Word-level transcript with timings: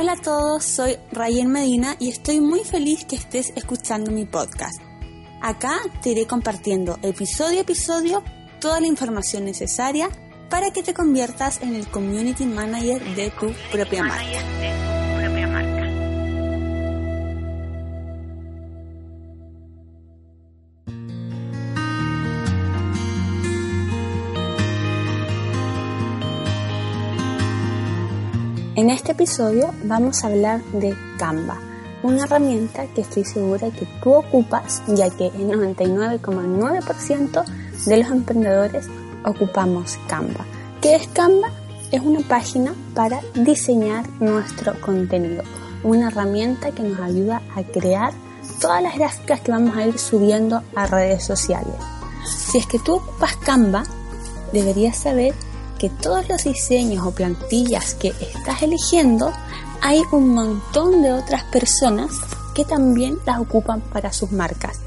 Hola 0.00 0.12
a 0.12 0.16
todos, 0.16 0.64
soy 0.64 0.96
Rayen 1.12 1.52
Medina 1.52 1.94
y 1.98 2.08
estoy 2.08 2.40
muy 2.40 2.60
feliz 2.60 3.04
que 3.04 3.16
estés 3.16 3.52
escuchando 3.54 4.10
mi 4.10 4.24
podcast. 4.24 4.80
Acá 5.42 5.78
te 6.02 6.12
iré 6.12 6.26
compartiendo 6.26 6.98
episodio 7.02 7.58
a 7.58 7.62
episodio 7.64 8.24
toda 8.62 8.80
la 8.80 8.86
información 8.86 9.44
necesaria 9.44 10.08
para 10.48 10.70
que 10.70 10.82
te 10.82 10.94
conviertas 10.94 11.60
en 11.60 11.74
el 11.74 11.86
community 11.86 12.46
manager 12.46 13.04
de 13.14 13.28
tu 13.28 13.52
propia 13.70 14.02
marca. 14.02 14.89
En 28.80 28.88
este 28.88 29.12
episodio 29.12 29.74
vamos 29.84 30.24
a 30.24 30.28
hablar 30.28 30.64
de 30.72 30.96
Canva, 31.18 31.58
una 32.02 32.24
herramienta 32.24 32.86
que 32.86 33.02
estoy 33.02 33.26
segura 33.26 33.70
que 33.70 33.86
tú 34.02 34.14
ocupas, 34.14 34.82
ya 34.86 35.10
que 35.10 35.26
el 35.26 35.50
99,9% 35.50 37.44
de 37.84 37.96
los 37.98 38.10
emprendedores 38.10 38.88
ocupamos 39.22 39.98
Canva. 40.08 40.46
¿Qué 40.80 40.94
es 40.94 41.06
Canva? 41.08 41.50
Es 41.92 42.00
una 42.00 42.26
página 42.26 42.74
para 42.94 43.20
diseñar 43.34 44.08
nuestro 44.18 44.80
contenido, 44.80 45.42
una 45.82 46.08
herramienta 46.08 46.70
que 46.70 46.82
nos 46.82 47.00
ayuda 47.00 47.42
a 47.54 47.62
crear 47.62 48.14
todas 48.62 48.82
las 48.82 48.96
gráficas 48.96 49.42
que 49.42 49.52
vamos 49.52 49.76
a 49.76 49.86
ir 49.86 49.98
subiendo 49.98 50.62
a 50.74 50.86
redes 50.86 51.22
sociales. 51.22 51.74
Si 52.24 52.56
es 52.56 52.66
que 52.66 52.78
tú 52.78 52.94
ocupas 52.94 53.36
Canva, 53.36 53.82
deberías 54.54 54.96
saber 54.96 55.34
que 55.80 55.88
todos 55.88 56.28
los 56.28 56.44
diseños 56.44 57.06
o 57.06 57.10
plantillas 57.10 57.94
que 57.94 58.08
estás 58.08 58.62
eligiendo, 58.62 59.32
hay 59.80 60.02
un 60.12 60.28
montón 60.34 61.00
de 61.00 61.14
otras 61.14 61.42
personas 61.44 62.10
que 62.54 62.66
también 62.66 63.18
las 63.24 63.40
ocupan 63.40 63.80
para 63.80 64.12
sus 64.12 64.30
marcas. 64.30 64.78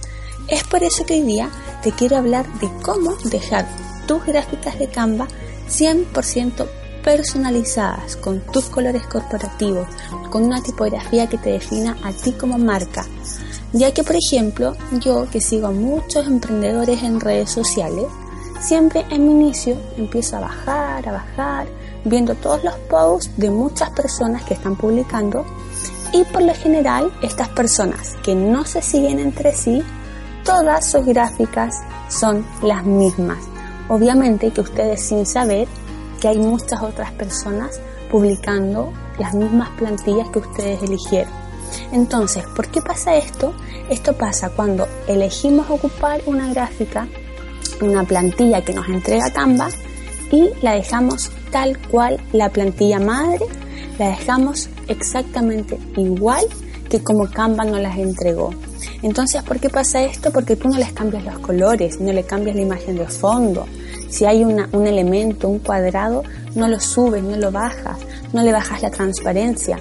Es 0.47 0.63
por 0.63 0.83
eso 0.83 1.03
que 1.03 1.16
hoy 1.16 1.23
día 1.23 1.50
te 1.81 1.91
quiero 1.94 2.17
hablar 2.17 2.45
de 2.59 2.69
cómo 2.83 3.16
dejar 3.25 3.67
tus 4.08 4.23
gráficas 4.23 4.77
de 4.77 4.88
Canva 4.88 5.27
100% 5.67 6.67
personalizadas 7.03 8.16
con 8.16 8.41
tus 8.41 8.66
colores 8.66 9.02
corporativos, 9.07 9.88
con 10.30 10.44
una 10.44 10.61
tipografía 10.61 11.28
que 11.28 11.39
te 11.39 11.53
defina 11.53 11.97
a 12.03 12.11
ti 12.11 12.33
como 12.33 12.59
marca. 12.59 13.07
Ya 13.72 13.91
que, 13.91 14.03
por 14.03 14.16
ejemplo, 14.16 14.75
yo 15.00 15.28
que 15.31 15.41
sigo 15.41 15.67
a 15.67 15.72
muchos 15.72 16.28
emprendedores 16.28 17.02
en 17.02 17.19
redes 17.19 17.50
sociales, 17.50 18.05
siempre 18.64 19.06
en 19.09 19.28
mi 19.28 19.33
inicio 19.33 19.78
empiezo 19.97 20.38
a 20.38 20.42
bajar, 20.42 21.08
a 21.08 21.11
bajar, 21.11 21.67
viendo 22.06 22.36
todos 22.36 22.64
los 22.64 22.75
posts 22.89 23.31
de 23.38 23.50
muchas 23.50 23.89
personas 23.92 24.44
que 24.44 24.53
están 24.53 24.75
publicando 24.75 25.45
y 26.14 26.23
por 26.25 26.44
lo 26.44 26.53
general 26.53 27.11
estas 27.22 27.50
personas 27.50 28.16
que 28.23 28.36
no 28.36 28.66
se 28.66 28.81
siguen 28.81 29.19
entre 29.19 29.53
sí, 29.53 29.84
todas 30.44 30.90
sus 30.90 31.06
gráficas 31.06 31.81
son 32.09 32.46
las 32.62 32.85
mismas. 32.85 33.40
Obviamente 33.90 34.52
que 34.52 34.62
ustedes 34.62 35.02
sin 35.02 35.25
saber 35.25 35.68
que 36.22 36.29
hay 36.29 36.38
muchas 36.38 36.81
otras 36.81 37.12
personas 37.12 37.81
publicando 38.12 38.94
las 39.19 39.34
mismas 39.34 39.69
plantillas 39.72 40.29
que 40.29 40.40
ustedes 40.40 40.81
eligieron. 40.84 41.34
Entonces, 41.91 42.44
¿por 42.56 42.68
qué 42.68 42.81
pasa 42.81 43.16
esto? 43.16 43.53
Esto 43.90 44.13
pasa 44.13 44.50
cuando 44.50 44.88
elegimos 45.07 45.69
ocupar 45.69 46.22
una 46.28 46.47
gráfica 46.53 47.07
una 47.89 48.03
plantilla 48.03 48.63
que 48.63 48.73
nos 48.73 48.88
entrega 48.88 49.31
Canva 49.31 49.69
y 50.31 50.49
la 50.61 50.73
dejamos 50.73 51.31
tal 51.51 51.77
cual 51.89 52.19
la 52.31 52.49
plantilla 52.49 52.99
madre, 52.99 53.45
la 53.99 54.09
dejamos 54.09 54.69
exactamente 54.88 55.77
igual 55.97 56.45
que 56.89 57.03
como 57.03 57.29
Canva 57.29 57.63
nos 57.66 57.79
las 57.79 57.97
entregó. 57.97 58.51
Entonces, 59.01 59.43
¿por 59.43 59.59
qué 59.59 59.69
pasa 59.69 60.03
esto? 60.03 60.31
Porque 60.31 60.55
tú 60.55 60.69
no 60.69 60.77
les 60.77 60.93
cambias 60.93 61.23
los 61.23 61.39
colores, 61.39 61.99
no 61.99 62.11
le 62.11 62.23
cambias 62.23 62.55
la 62.55 62.61
imagen 62.61 62.95
de 62.97 63.07
fondo. 63.07 63.66
Si 64.09 64.25
hay 64.25 64.43
un 64.43 64.88
elemento, 64.88 65.49
un 65.49 65.59
cuadrado, 65.59 66.23
no 66.55 66.67
lo 66.67 66.79
subes, 66.79 67.23
no 67.23 67.35
lo 67.35 67.51
bajas, 67.51 67.97
no 68.31 68.43
le 68.43 68.51
bajas 68.51 68.81
la 68.81 68.91
transparencia. 68.91 69.79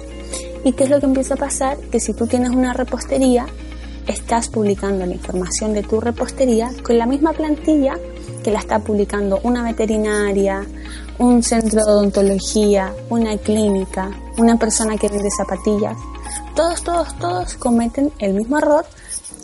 ¿Y 0.63 0.73
qué 0.73 0.85
es 0.85 0.89
lo 0.89 0.99
que 0.99 1.05
empieza 1.05 1.35
a 1.35 1.37
pasar? 1.37 1.77
Que 1.91 1.99
si 1.99 2.13
tú 2.13 2.25
tienes 2.25 2.49
una 2.49 2.73
repostería, 2.73 3.45
estás 4.07 4.49
publicando 4.49 5.05
la 5.05 5.13
información 5.13 5.73
de 5.73 5.83
tu 5.83 5.99
repostería 5.99 6.71
con 6.83 6.97
la 6.97 7.05
misma 7.05 7.33
plantilla 7.33 7.95
que 8.43 8.51
la 8.51 8.59
está 8.59 8.79
publicando 8.79 9.39
una 9.43 9.63
veterinaria, 9.63 10.65
un 11.17 11.43
centro 11.43 11.83
de 11.85 11.91
odontología, 11.91 12.93
una 13.09 13.37
clínica, 13.37 14.11
una 14.37 14.57
persona 14.57 14.97
que 14.97 15.07
vende 15.07 15.29
zapatillas. 15.31 15.97
Todos, 16.55 16.83
todos, 16.83 17.17
todos 17.19 17.53
cometen 17.55 18.11
el 18.19 18.33
mismo 18.33 18.57
error 18.57 18.85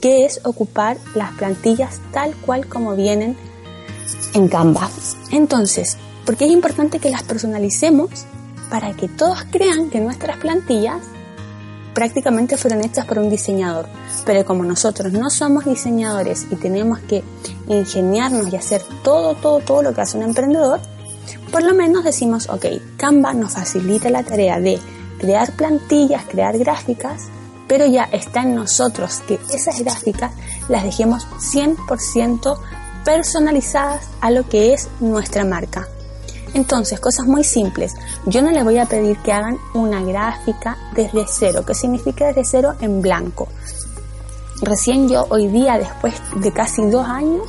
que 0.02 0.26
es 0.26 0.42
ocupar 0.44 0.98
las 1.16 1.32
plantillas 1.34 2.02
tal 2.12 2.36
cual 2.36 2.68
como 2.68 2.96
vienen 2.96 3.38
en 4.34 4.48
Canva. 4.48 4.90
Entonces, 5.32 5.98
porque 6.26 6.46
es 6.46 6.52
importante 6.52 7.00
que 7.00 7.10
las 7.10 7.24
personalicemos 7.24 8.10
para 8.70 8.94
que 8.94 9.08
todos 9.08 9.44
crean 9.52 9.90
que 9.90 10.00
nuestras 10.00 10.38
plantillas 10.38 11.02
prácticamente 11.94 12.58
fueron 12.58 12.84
hechas 12.84 13.06
por 13.06 13.20
un 13.20 13.30
diseñador. 13.30 13.88
Pero 14.26 14.46
como 14.46 14.64
nosotros 14.64 15.12
no 15.14 15.30
somos 15.30 15.66
diseñadores 15.66 16.48
y 16.52 16.56
tenemos 16.56 17.00
que 17.00 17.24
ingeniarnos 17.68 18.52
y 18.52 18.56
hacer 18.56 18.82
todo, 19.04 19.36
todo, 19.36 19.60
todo 19.60 19.82
lo 19.82 19.94
que 19.94 20.02
hace 20.02 20.18
un 20.18 20.24
emprendedor, 20.24 20.80
por 21.52 21.64
lo 21.64 21.74
menos 21.74 22.04
decimos, 22.04 22.50
ok, 22.50 22.66
Canva 22.98 23.34
nos 23.34 23.54
facilita 23.54 24.10
la 24.10 24.24
tarea 24.24 24.60
de 24.60 24.80
crear 25.20 25.52
plantillas, 25.52 26.24
crear 26.26 26.58
gráficas, 26.58 27.24
pero 27.68 27.86
ya 27.86 28.06
está 28.12 28.42
en 28.42 28.56
nosotros 28.56 29.22
que 29.28 29.40
esas 29.54 29.80
gráficas 29.80 30.32
las 30.70 30.84
dejemos 30.84 31.28
100% 31.28 32.58
personalizadas 33.04 34.08
a 34.22 34.32
lo 34.32 34.48
que 34.48 34.74
es 34.74 34.90
nuestra 35.00 35.44
marca. 35.46 35.88
Entonces, 36.54 37.00
cosas 37.00 37.26
muy 37.26 37.44
simples. 37.44 37.94
Yo 38.26 38.42
no 38.42 38.52
les 38.52 38.64
voy 38.64 38.78
a 38.78 38.86
pedir 38.86 39.18
que 39.20 39.32
hagan 39.32 39.58
una 39.74 40.02
gráfica 40.04 40.78
desde 40.96 41.26
cero. 41.28 41.64
¿Qué 41.66 41.74
significa 41.74 42.28
desde 42.28 42.44
cero? 42.46 42.76
En 42.82 43.02
blanco. 43.02 43.48
Recién 44.62 45.08
yo 45.08 45.26
hoy 45.30 45.48
día, 45.48 45.78
después 45.78 46.14
de 46.36 46.52
casi 46.52 46.86
dos 46.90 47.08
años, 47.08 47.48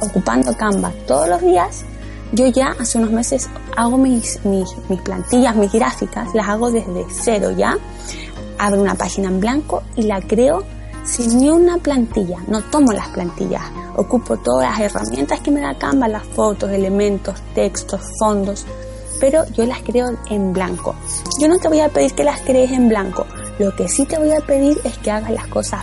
ocupando 0.00 0.56
Canva 0.56 0.92
todos 1.06 1.28
los 1.28 1.40
días, 1.42 1.84
yo 2.32 2.46
ya 2.46 2.74
hace 2.78 2.98
unos 2.98 3.12
meses 3.12 3.48
hago 3.76 3.98
mis, 3.98 4.44
mis, 4.44 4.74
mis 4.88 5.00
plantillas, 5.02 5.54
mis 5.54 5.72
gráficas, 5.72 6.34
las 6.34 6.48
hago 6.48 6.70
desde 6.70 7.04
cero 7.10 7.50
ya. 7.50 7.76
Abro 8.58 8.80
una 8.80 8.94
página 8.94 9.28
en 9.28 9.38
blanco 9.38 9.82
y 9.96 10.02
la 10.02 10.20
creo 10.22 10.64
sin 11.06 11.38
ni 11.38 11.48
una 11.48 11.78
plantilla. 11.78 12.38
No 12.48 12.60
tomo 12.62 12.92
las 12.92 13.08
plantillas 13.08 13.62
Ocupo 13.96 14.36
todas 14.36 14.78
las 14.78 14.92
herramientas 14.92 15.40
que 15.40 15.50
me 15.50 15.62
da 15.62 15.74
Canva, 15.74 16.06
las 16.06 16.24
fotos, 16.24 16.70
elementos, 16.70 17.40
textos, 17.54 18.02
fondos, 18.18 18.66
pero 19.18 19.46
yo 19.52 19.64
las 19.64 19.80
creo 19.80 20.08
en 20.28 20.52
blanco. 20.52 20.94
Yo 21.40 21.48
no 21.48 21.58
te 21.58 21.68
voy 21.68 21.80
a 21.80 21.88
pedir 21.88 22.12
que 22.14 22.22
las 22.22 22.42
crees 22.42 22.72
en 22.72 22.90
blanco. 22.90 23.26
Lo 23.58 23.74
que 23.74 23.88
sí 23.88 24.04
te 24.04 24.18
voy 24.18 24.32
a 24.32 24.40
pedir 24.40 24.78
es 24.84 24.98
que 24.98 25.10
hagas 25.10 25.30
las 25.30 25.46
cosas 25.46 25.80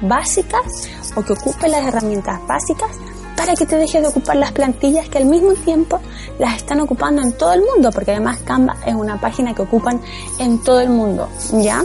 básicas 0.00 0.88
o 1.16 1.22
que 1.22 1.32
ocupes 1.32 1.68
las 1.68 1.84
herramientas 1.84 2.38
básicas 2.46 2.90
para 3.36 3.54
que 3.54 3.66
te 3.66 3.74
dejes 3.74 4.00
de 4.00 4.08
ocupar 4.08 4.36
las 4.36 4.52
plantillas 4.52 5.08
que 5.08 5.18
al 5.18 5.24
mismo 5.24 5.52
tiempo 5.54 5.98
las 6.38 6.56
están 6.56 6.78
ocupando 6.80 7.20
en 7.20 7.32
todo 7.32 7.52
el 7.52 7.62
mundo, 7.62 7.90
porque 7.90 8.12
además 8.12 8.38
Canva 8.44 8.76
es 8.86 8.94
una 8.94 9.20
página 9.20 9.54
que 9.54 9.62
ocupan 9.62 10.00
en 10.38 10.62
todo 10.62 10.80
el 10.80 10.90
mundo, 10.90 11.28
¿ya? 11.54 11.84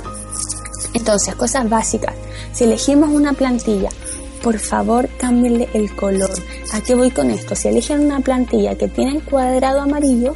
Entonces, 0.95 1.35
cosas 1.35 1.69
básicas. 1.69 2.15
Si 2.51 2.63
elegimos 2.63 3.09
una 3.09 3.33
plantilla 3.33 3.89
por 4.45 4.59
favor 4.59 5.09
cámbienle 5.17 5.67
el 5.73 5.95
color. 5.95 6.29
¿A 6.71 6.79
qué 6.79 6.93
voy 6.93 7.09
con 7.09 7.31
esto? 7.31 7.55
Si 7.55 7.67
eligen 7.67 8.01
una 8.01 8.19
plantilla 8.19 8.75
que 8.75 8.87
tiene 8.87 9.17
el 9.17 9.23
cuadrado 9.23 9.81
amarillo, 9.81 10.35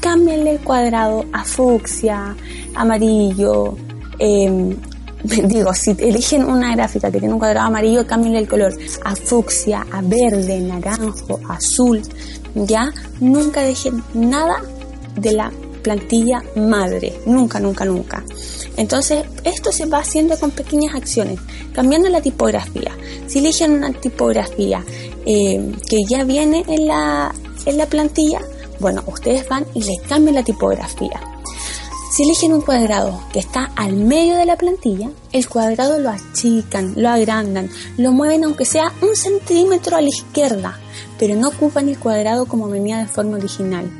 cámbienle 0.00 0.52
el 0.52 0.60
cuadrado 0.60 1.24
a 1.32 1.44
fucsia, 1.44 2.36
amarillo. 2.76 3.76
Em, 4.20 4.76
digo, 5.24 5.74
si 5.74 5.90
eligen 5.98 6.44
una 6.44 6.76
gráfica 6.76 7.10
que 7.10 7.18
tiene 7.18 7.34
un 7.34 7.40
cuadrado 7.40 7.66
amarillo, 7.66 8.06
cámbienle 8.06 8.38
el 8.38 8.48
color 8.48 8.74
a 9.04 9.16
fucsia, 9.16 9.84
a 9.90 10.02
verde, 10.02 10.60
naranjo, 10.60 11.40
azul. 11.48 12.00
Ya, 12.54 12.92
nunca 13.18 13.62
dejen 13.62 14.04
nada 14.14 14.62
de 15.16 15.32
la 15.32 15.50
plantilla 15.82 16.42
madre, 16.56 17.12
nunca, 17.26 17.60
nunca, 17.60 17.84
nunca. 17.84 18.24
Entonces, 18.76 19.24
esto 19.44 19.72
se 19.72 19.86
va 19.86 19.98
haciendo 19.98 20.38
con 20.38 20.50
pequeñas 20.50 20.94
acciones, 20.94 21.38
cambiando 21.74 22.08
la 22.08 22.22
tipografía. 22.22 22.92
Si 23.26 23.40
eligen 23.40 23.72
una 23.72 23.92
tipografía 23.92 24.84
eh, 25.26 25.72
que 25.88 25.98
ya 26.08 26.24
viene 26.24 26.64
en 26.68 26.86
la, 26.86 27.34
en 27.66 27.76
la 27.76 27.86
plantilla, 27.86 28.40
bueno, 28.80 29.02
ustedes 29.06 29.48
van 29.48 29.66
y 29.74 29.82
le 29.82 29.96
cambian 30.08 30.36
la 30.36 30.42
tipografía. 30.42 31.20
Si 32.12 32.24
eligen 32.24 32.52
un 32.52 32.60
cuadrado 32.60 33.22
que 33.32 33.38
está 33.38 33.70
al 33.74 33.94
medio 33.94 34.36
de 34.36 34.44
la 34.44 34.56
plantilla, 34.56 35.08
el 35.32 35.48
cuadrado 35.48 35.98
lo 35.98 36.10
achican, 36.10 36.92
lo 36.96 37.08
agrandan, 37.08 37.70
lo 37.96 38.12
mueven 38.12 38.44
aunque 38.44 38.66
sea 38.66 38.92
un 39.00 39.16
centímetro 39.16 39.96
a 39.96 40.02
la 40.02 40.08
izquierda, 40.08 40.78
pero 41.18 41.36
no 41.36 41.48
ocupan 41.48 41.88
el 41.88 41.98
cuadrado 41.98 42.44
como 42.44 42.68
venía 42.68 42.98
de 42.98 43.06
forma 43.06 43.38
original. 43.38 43.90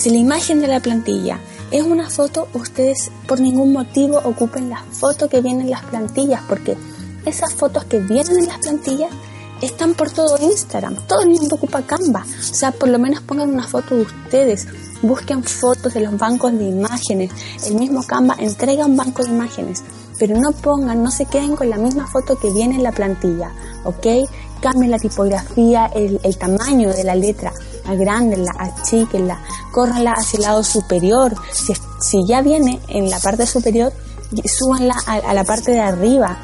Si 0.00 0.08
la 0.08 0.16
imagen 0.16 0.62
de 0.62 0.66
la 0.66 0.80
plantilla 0.80 1.40
es 1.70 1.82
una 1.82 2.08
foto, 2.08 2.48
ustedes 2.54 3.10
por 3.28 3.38
ningún 3.38 3.74
motivo 3.74 4.18
ocupen 4.24 4.70
la 4.70 4.82
foto 4.92 5.28
que 5.28 5.42
viene 5.42 5.64
en 5.64 5.68
las 5.68 5.84
plantillas, 5.84 6.40
porque 6.48 6.74
esas 7.26 7.52
fotos 7.52 7.84
que 7.84 7.98
vienen 7.98 8.38
en 8.38 8.46
las 8.46 8.60
plantillas 8.60 9.10
están 9.60 9.92
por 9.92 10.10
todo 10.10 10.38
Instagram, 10.40 10.96
todo 11.06 11.20
el 11.20 11.28
mundo 11.28 11.56
ocupa 11.56 11.82
Canva, 11.82 12.24
o 12.24 12.54
sea, 12.54 12.72
por 12.72 12.88
lo 12.88 12.98
menos 12.98 13.20
pongan 13.20 13.50
una 13.50 13.66
foto 13.66 13.94
de 13.94 14.00
ustedes, 14.00 14.68
busquen 15.02 15.44
fotos 15.44 15.92
de 15.92 16.00
los 16.00 16.16
bancos 16.16 16.58
de 16.58 16.64
imágenes, 16.64 17.30
el 17.66 17.74
mismo 17.74 18.02
Canva 18.02 18.36
entrega 18.38 18.86
un 18.86 18.96
banco 18.96 19.22
de 19.22 19.28
imágenes, 19.28 19.84
pero 20.18 20.34
no 20.40 20.52
pongan, 20.52 21.02
no 21.02 21.10
se 21.10 21.26
queden 21.26 21.56
con 21.56 21.68
la 21.68 21.76
misma 21.76 22.06
foto 22.06 22.38
que 22.38 22.50
viene 22.54 22.76
en 22.76 22.84
la 22.84 22.92
plantilla, 22.92 23.52
¿ok? 23.84 24.06
Cambien 24.62 24.90
la 24.90 24.98
tipografía, 24.98 25.90
el, 25.94 26.20
tamaño 26.38 26.90
de 26.90 27.04
la 27.04 27.14
letra, 27.14 27.52
agrándenla, 27.90 28.52
achíquenla, 28.58 29.40
córranla 29.72 30.12
hacia 30.12 30.38
el 30.38 30.42
lado 30.42 30.64
superior, 30.64 31.34
si, 31.52 31.74
si 32.00 32.26
ya 32.26 32.42
viene 32.42 32.80
en 32.88 33.10
la 33.10 33.18
parte 33.18 33.46
superior, 33.46 33.92
súbanla 34.44 34.94
a 35.06 35.34
la 35.34 35.44
parte 35.44 35.72
de 35.72 35.80
arriba, 35.80 36.38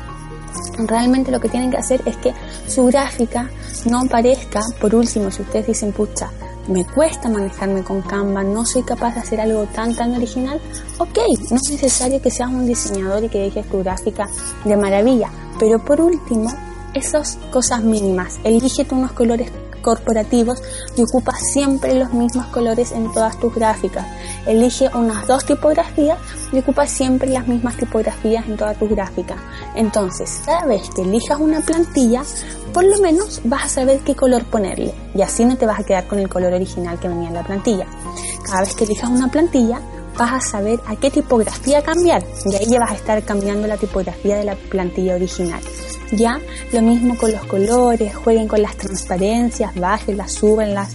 realmente 0.78 1.30
lo 1.30 1.40
que 1.40 1.48
tienen 1.48 1.70
que 1.70 1.76
hacer 1.76 2.02
es 2.06 2.16
que 2.16 2.34
su 2.66 2.86
gráfica 2.86 3.50
no 3.86 4.00
aparezca, 4.00 4.60
por 4.80 4.94
último, 4.94 5.30
si 5.30 5.42
ustedes 5.42 5.66
dicen, 5.66 5.92
pucha, 5.92 6.30
me 6.68 6.84
cuesta 6.84 7.28
manejarme 7.28 7.84
con 7.84 8.02
Canva, 8.02 8.42
no 8.42 8.64
soy 8.64 8.82
capaz 8.82 9.14
de 9.14 9.20
hacer 9.20 9.40
algo 9.40 9.64
tan 9.66 9.94
tan 9.94 10.14
original, 10.14 10.60
ok, 10.98 11.18
no 11.50 11.56
es 11.56 11.70
necesario 11.70 12.20
que 12.20 12.30
seas 12.30 12.50
un 12.50 12.66
diseñador 12.66 13.24
y 13.24 13.28
que 13.28 13.38
dejes 13.38 13.68
tu 13.70 13.78
gráfica 13.78 14.28
de 14.64 14.76
maravilla, 14.76 15.30
pero 15.58 15.78
por 15.78 16.00
último, 16.00 16.52
esas 16.94 17.38
cosas 17.52 17.82
mínimas, 17.82 18.38
elígete 18.42 18.94
unos 18.94 19.12
colores 19.12 19.50
corporativos 19.86 20.60
y 20.96 21.02
ocupa 21.04 21.32
siempre 21.36 21.94
los 21.94 22.12
mismos 22.12 22.46
colores 22.46 22.90
en 22.90 23.12
todas 23.12 23.38
tus 23.38 23.54
gráficas. 23.54 24.04
Elige 24.44 24.90
unas 24.92 25.28
dos 25.28 25.46
tipografías 25.46 26.18
y 26.52 26.58
ocupa 26.58 26.88
siempre 26.88 27.30
las 27.30 27.46
mismas 27.46 27.76
tipografías 27.76 28.44
en 28.48 28.56
todas 28.56 28.76
tus 28.76 28.90
gráficas. 28.90 29.38
Entonces, 29.76 30.42
cada 30.44 30.66
vez 30.66 30.90
que 30.90 31.02
elijas 31.02 31.38
una 31.38 31.60
plantilla, 31.60 32.24
por 32.72 32.84
lo 32.84 32.98
menos 32.98 33.40
vas 33.44 33.66
a 33.66 33.68
saber 33.68 34.00
qué 34.00 34.16
color 34.16 34.44
ponerle 34.46 34.92
y 35.14 35.22
así 35.22 35.44
no 35.44 35.56
te 35.56 35.66
vas 35.66 35.78
a 35.78 35.84
quedar 35.84 36.08
con 36.08 36.18
el 36.18 36.28
color 36.28 36.52
original 36.52 36.98
que 36.98 37.06
venía 37.06 37.28
en 37.28 37.34
la 37.34 37.44
plantilla. 37.44 37.86
Cada 38.44 38.62
vez 38.62 38.74
que 38.74 38.84
elijas 38.84 39.08
una 39.08 39.28
plantilla, 39.28 39.80
vas 40.18 40.32
a 40.32 40.40
saber 40.40 40.80
a 40.88 40.96
qué 40.96 41.12
tipografía 41.12 41.80
cambiar 41.82 42.24
y 42.44 42.56
ahí 42.56 42.66
ya 42.66 42.80
vas 42.80 42.90
a 42.90 42.94
estar 42.96 43.22
cambiando 43.22 43.68
la 43.68 43.76
tipografía 43.76 44.36
de 44.36 44.44
la 44.44 44.56
plantilla 44.56 45.14
original. 45.14 45.60
Ya 46.12 46.40
lo 46.72 46.82
mismo 46.82 47.16
con 47.16 47.32
los 47.32 47.44
colores, 47.44 48.14
jueguen 48.14 48.48
con 48.48 48.62
las 48.62 48.76
transparencias, 48.76 49.74
bájenlas, 49.74 50.32
súbenlas. 50.32 50.92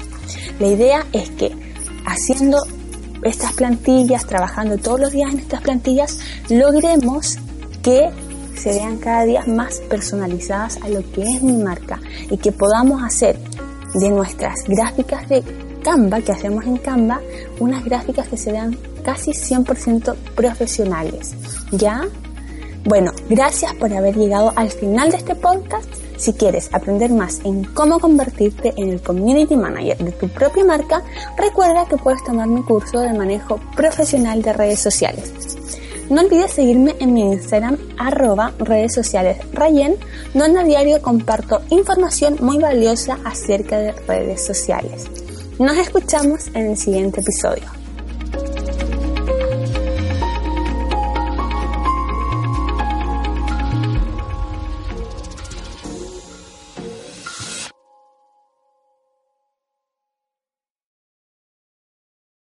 La 0.59 0.67
idea 0.67 1.05
es 1.11 1.29
que 1.31 1.51
haciendo 2.05 2.57
estas 3.23 3.53
plantillas, 3.53 4.25
trabajando 4.25 4.77
todos 4.77 4.99
los 4.99 5.11
días 5.11 5.31
en 5.31 5.39
estas 5.39 5.61
plantillas, 5.61 6.17
logremos 6.49 7.37
que 7.83 8.09
se 8.55 8.73
vean 8.73 8.97
cada 8.97 9.23
día 9.25 9.43
más 9.47 9.79
personalizadas 9.89 10.77
a 10.81 10.89
lo 10.89 11.01
que 11.11 11.23
es 11.23 11.41
mi 11.41 11.53
marca 11.53 11.99
y 12.29 12.37
que 12.37 12.51
podamos 12.51 13.01
hacer 13.03 13.37
de 13.95 14.09
nuestras 14.09 14.55
gráficas 14.67 15.27
de 15.27 15.43
Canva, 15.83 16.21
que 16.21 16.31
hacemos 16.31 16.65
en 16.65 16.77
Canva, 16.77 17.19
unas 17.59 17.83
gráficas 17.83 18.27
que 18.27 18.37
se 18.37 18.51
vean 18.51 18.77
casi 19.03 19.31
100% 19.31 20.15
profesionales. 20.35 21.33
¿Ya? 21.71 22.07
Bueno, 22.83 23.11
gracias 23.29 23.75
por 23.75 23.93
haber 23.93 24.15
llegado 24.15 24.53
al 24.55 24.71
final 24.71 25.11
de 25.11 25.17
este 25.17 25.35
podcast. 25.35 25.87
Si 26.17 26.33
quieres 26.33 26.69
aprender 26.73 27.11
más 27.11 27.39
en 27.43 27.63
cómo 27.63 27.99
convertirte 27.99 28.73
en 28.75 28.89
el 28.89 29.01
community 29.01 29.55
manager 29.55 29.97
de 29.99 30.11
tu 30.11 30.27
propia 30.29 30.63
marca, 30.65 31.03
recuerda 31.37 31.85
que 31.85 31.97
puedes 31.97 32.23
tomar 32.23 32.47
mi 32.47 32.63
curso 32.63 32.99
de 32.99 33.13
manejo 33.13 33.59
profesional 33.75 34.41
de 34.41 34.53
redes 34.53 34.79
sociales. 34.79 35.31
No 36.09 36.21
olvides 36.21 36.51
seguirme 36.51 36.95
en 36.99 37.13
mi 37.13 37.21
Instagram 37.21 37.77
arroba 37.99 38.51
redes 38.57 38.93
sociales 38.93 39.37
Rayen, 39.53 39.95
donde 40.33 40.59
a 40.59 40.63
diario 40.63 41.01
comparto 41.03 41.61
información 41.69 42.37
muy 42.41 42.57
valiosa 42.57 43.19
acerca 43.23 43.77
de 43.77 43.91
redes 43.91 44.43
sociales. 44.43 45.05
Nos 45.59 45.77
escuchamos 45.77 46.47
en 46.55 46.71
el 46.71 46.77
siguiente 46.77 47.21
episodio. 47.21 47.80